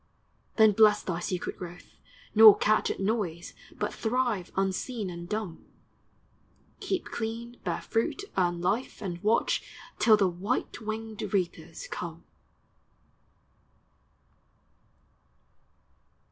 [0.55, 1.95] Then bless thy secret growth,
[2.33, 5.63] nor catch At noise, but thrive unseen and dumb;
[6.79, 9.61] Keep clean, bear fruit, earn life, and watch
[9.99, 12.23] Till the white w r inged reapers come